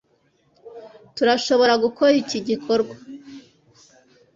[1.15, 2.95] Turashobora gukora iki gikorwa